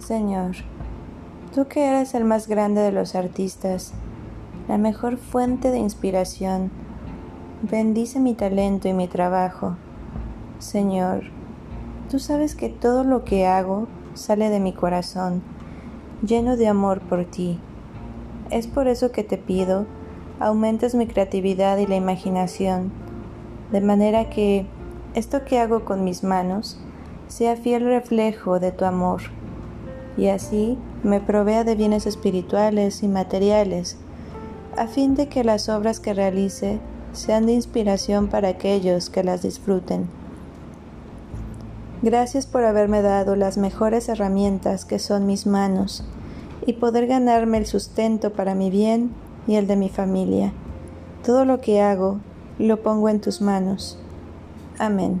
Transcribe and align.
Señor, 0.00 0.52
tú 1.54 1.68
que 1.68 1.86
eres 1.86 2.14
el 2.14 2.24
más 2.24 2.48
grande 2.48 2.80
de 2.80 2.90
los 2.90 3.14
artistas, 3.14 3.92
la 4.66 4.78
mejor 4.78 5.18
fuente 5.18 5.70
de 5.70 5.78
inspiración, 5.78 6.70
bendice 7.70 8.18
mi 8.18 8.32
talento 8.32 8.88
y 8.88 8.94
mi 8.94 9.08
trabajo. 9.08 9.76
Señor, 10.58 11.24
tú 12.10 12.18
sabes 12.18 12.54
que 12.54 12.70
todo 12.70 13.04
lo 13.04 13.24
que 13.24 13.46
hago 13.46 13.88
sale 14.14 14.48
de 14.48 14.58
mi 14.58 14.72
corazón, 14.72 15.42
lleno 16.26 16.56
de 16.56 16.68
amor 16.68 17.02
por 17.02 17.26
ti. 17.26 17.60
Es 18.48 18.66
por 18.66 18.88
eso 18.88 19.12
que 19.12 19.22
te 19.22 19.36
pido, 19.36 19.84
aumentes 20.40 20.94
mi 20.94 21.06
creatividad 21.06 21.76
y 21.76 21.86
la 21.86 21.96
imaginación, 21.96 22.90
de 23.70 23.82
manera 23.82 24.30
que 24.30 24.66
esto 25.14 25.44
que 25.44 25.60
hago 25.60 25.84
con 25.84 26.04
mis 26.04 26.24
manos 26.24 26.80
sea 27.28 27.54
fiel 27.54 27.84
reflejo 27.84 28.60
de 28.60 28.72
tu 28.72 28.86
amor 28.86 29.20
y 30.16 30.28
así 30.28 30.76
me 31.02 31.20
provea 31.20 31.64
de 31.64 31.74
bienes 31.74 32.06
espirituales 32.06 33.02
y 33.02 33.08
materiales, 33.08 33.96
a 34.76 34.86
fin 34.86 35.14
de 35.14 35.28
que 35.28 35.44
las 35.44 35.68
obras 35.68 36.00
que 36.00 36.14
realice 36.14 36.78
sean 37.12 37.46
de 37.46 37.52
inspiración 37.52 38.28
para 38.28 38.48
aquellos 38.48 39.10
que 39.10 39.24
las 39.24 39.42
disfruten. 39.42 40.08
Gracias 42.02 42.46
por 42.46 42.64
haberme 42.64 43.02
dado 43.02 43.36
las 43.36 43.58
mejores 43.58 44.08
herramientas 44.08 44.84
que 44.84 44.98
son 44.98 45.26
mis 45.26 45.46
manos 45.46 46.04
y 46.66 46.74
poder 46.74 47.06
ganarme 47.06 47.58
el 47.58 47.66
sustento 47.66 48.32
para 48.32 48.54
mi 48.54 48.70
bien 48.70 49.10
y 49.46 49.56
el 49.56 49.66
de 49.66 49.76
mi 49.76 49.88
familia. 49.88 50.52
Todo 51.24 51.44
lo 51.44 51.60
que 51.60 51.80
hago 51.80 52.18
lo 52.58 52.82
pongo 52.82 53.08
en 53.08 53.20
tus 53.20 53.40
manos. 53.40 53.98
Amén. 54.78 55.20